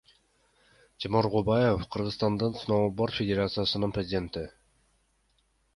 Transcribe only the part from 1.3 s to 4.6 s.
Губаев— Кыргызстандын сноуборд федерациясынын президенти.